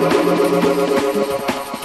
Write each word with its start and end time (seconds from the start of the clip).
thank 0.00 1.77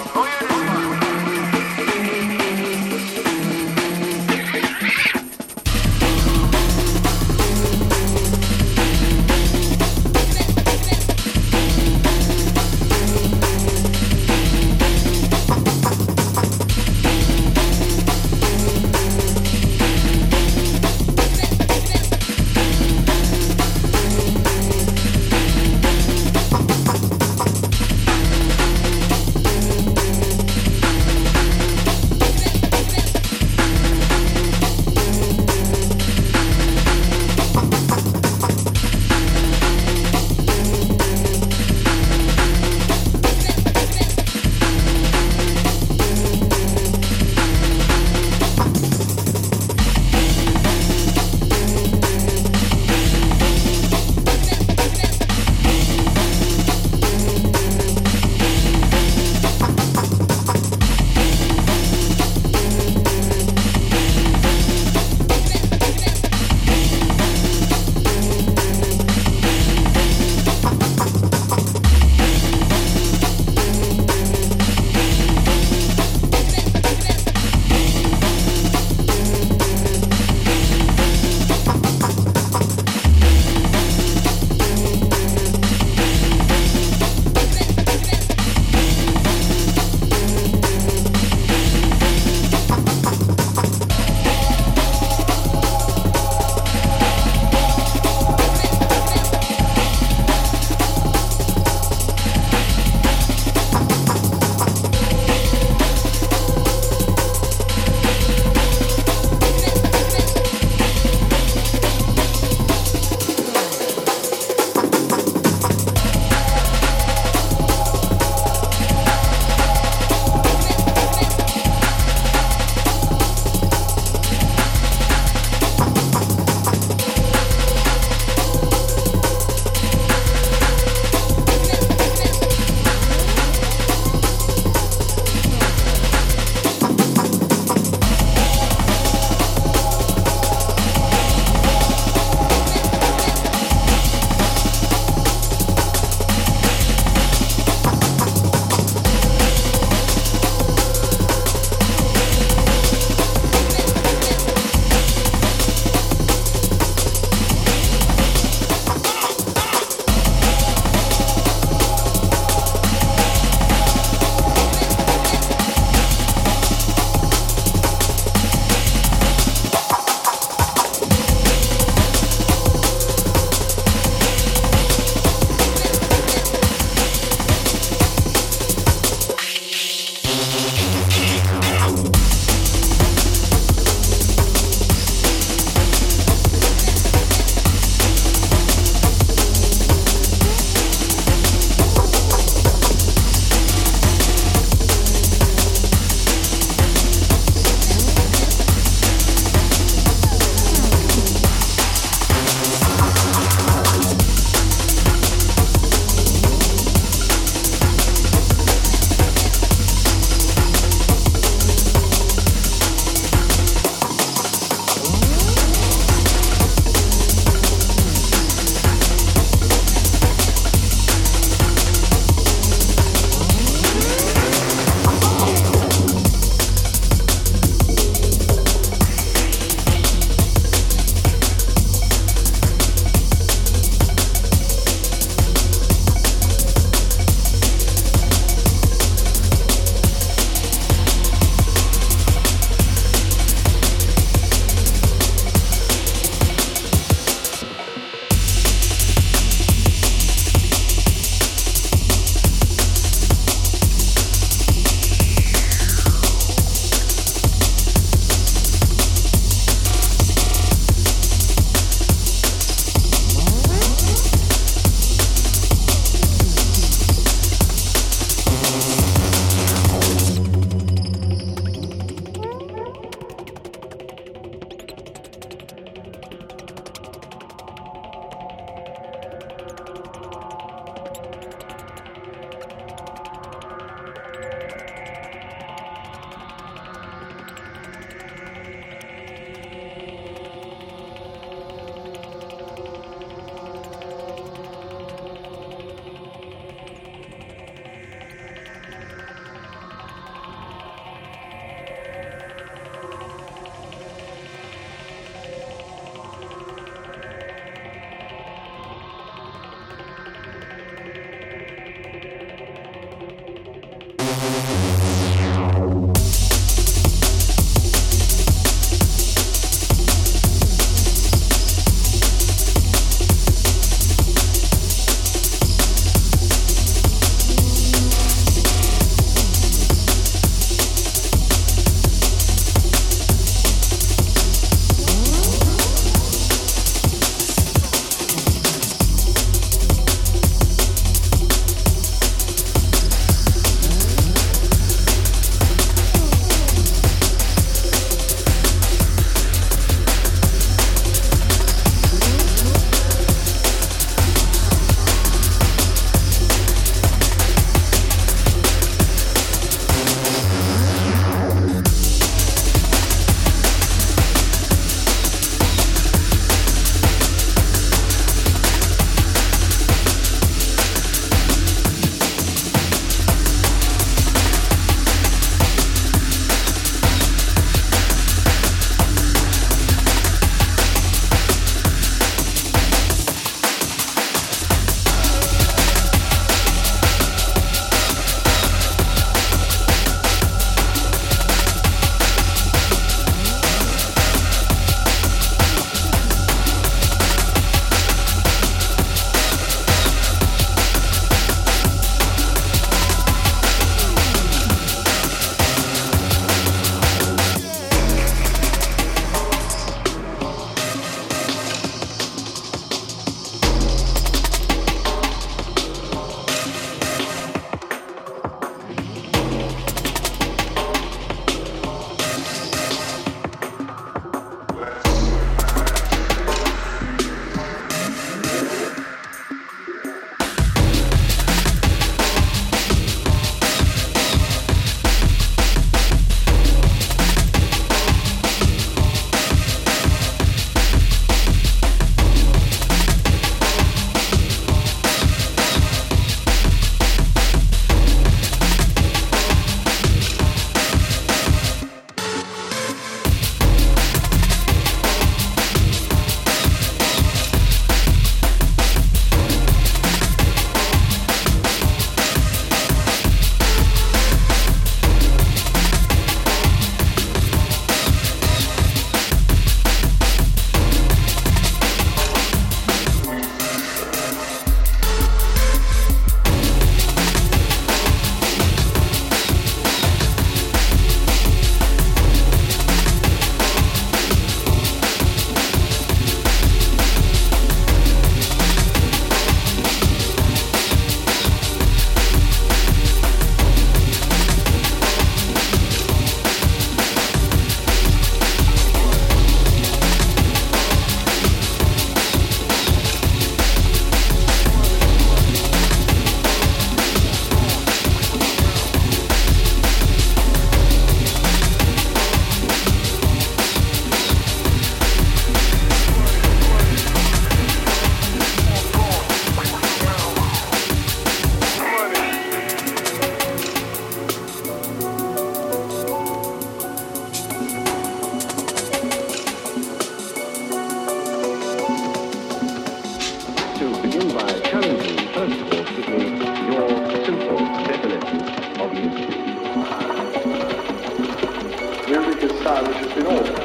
which 542.64 542.98
has 542.98 543.14
been 543.14 543.26
ordered. 543.26 543.58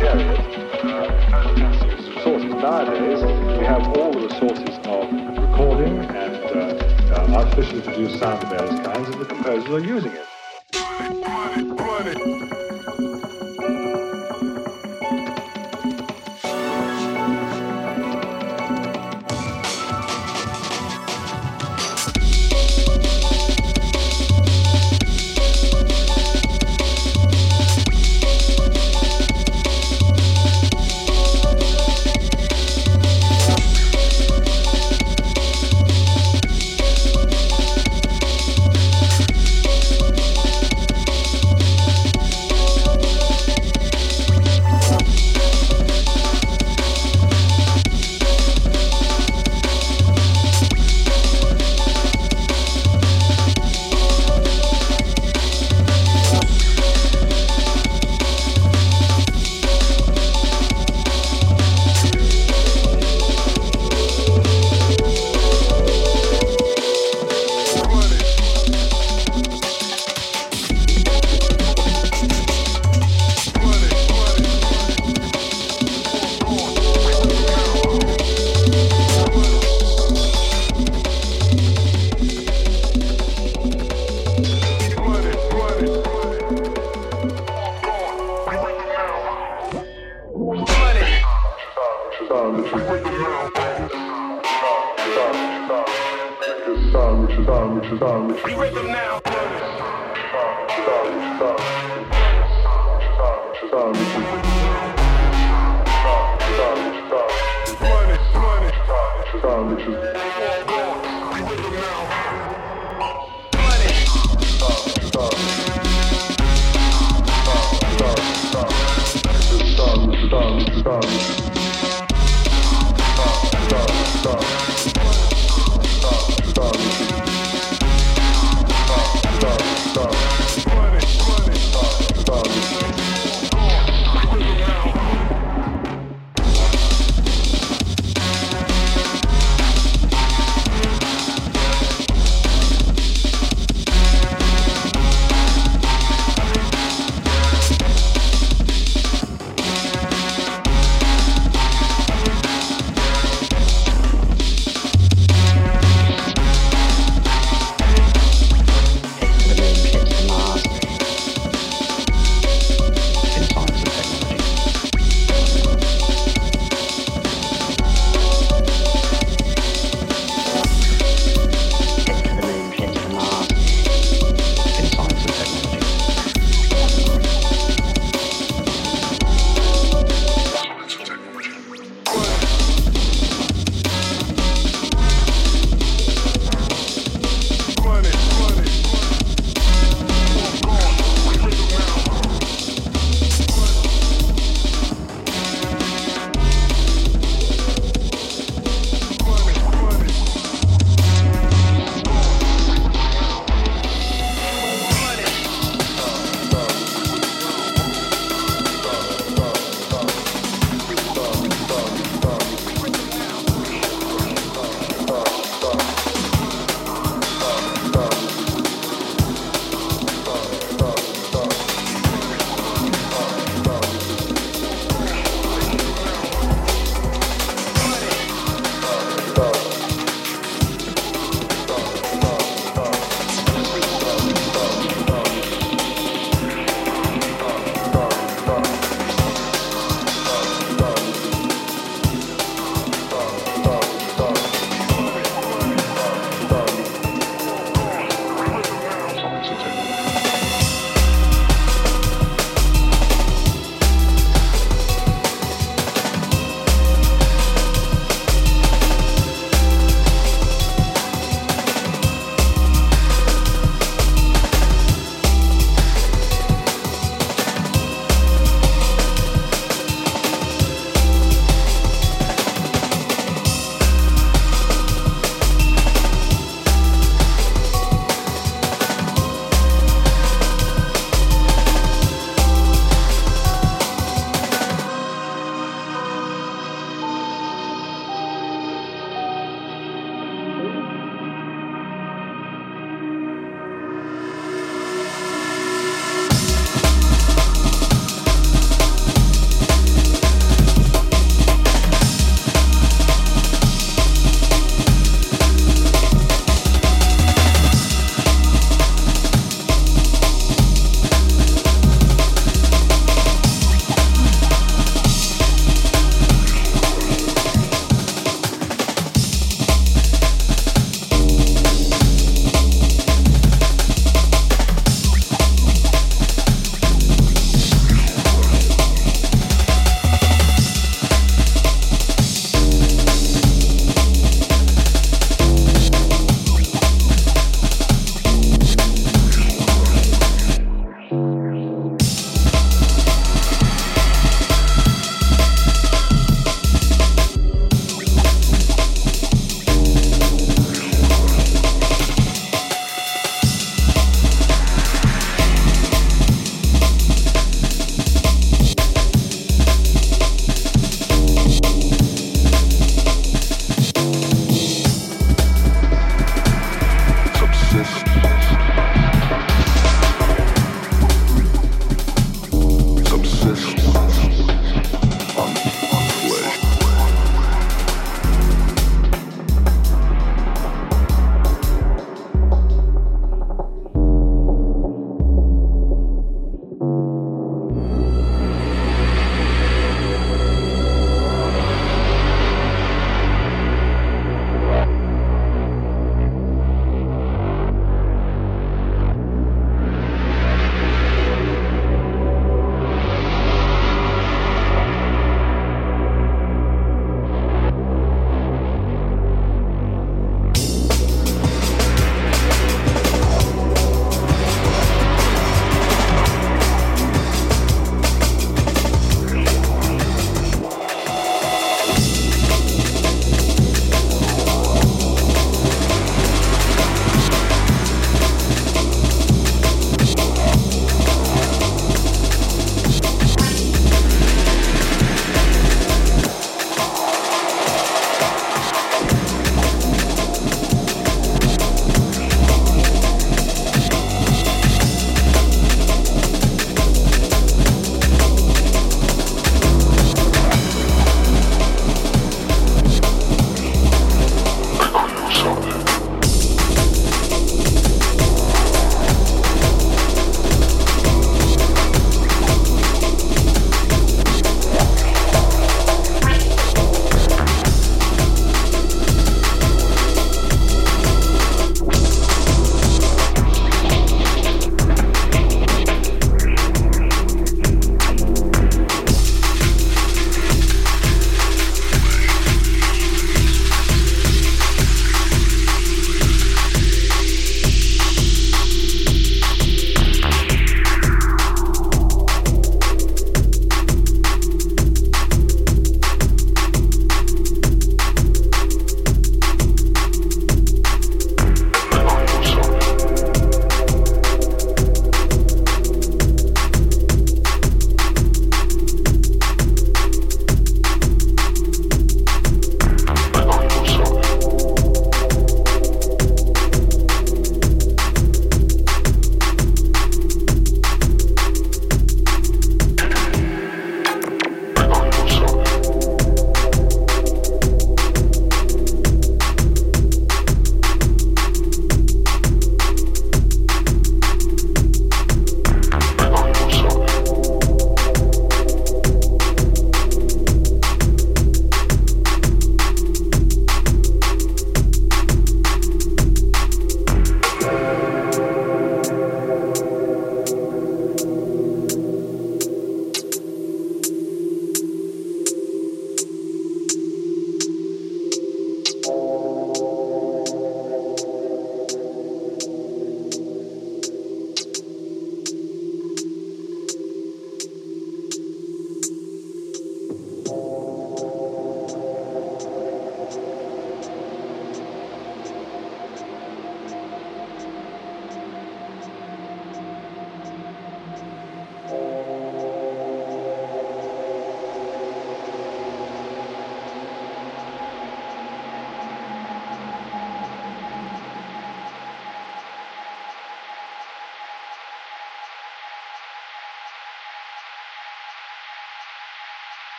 Period, 0.00 0.40
nowadays, 2.60 3.22
we 3.56 3.64
have 3.64 3.86
all 3.96 4.12
the 4.12 4.20
resources 4.20 4.78
of 4.84 5.12
recording 5.38 5.98
and 5.98 6.36
uh, 6.36 7.14
uh 7.14 7.34
artificially 7.36 7.82
produced 7.82 8.18
sound 8.18 8.42
of 8.42 8.50
various 8.50 8.84
kinds, 8.84 9.08
and 9.08 9.20
the 9.20 9.24
composers 9.26 9.70
are 9.70 9.78
using 9.78 10.12
it. 10.12 10.29